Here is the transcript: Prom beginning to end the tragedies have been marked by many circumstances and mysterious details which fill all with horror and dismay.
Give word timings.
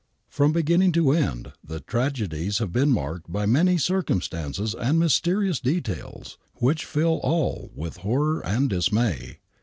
Prom 0.31 0.51
beginning 0.51 0.91
to 0.93 1.11
end 1.11 1.51
the 1.63 1.79
tragedies 1.79 2.57
have 2.57 2.71
been 2.73 2.89
marked 2.89 3.31
by 3.31 3.45
many 3.45 3.77
circumstances 3.77 4.73
and 4.73 4.97
mysterious 4.97 5.59
details 5.59 6.39
which 6.55 6.85
fill 6.85 7.19
all 7.21 7.69
with 7.75 7.97
horror 7.97 8.43
and 8.43 8.67
dismay. 8.67 9.37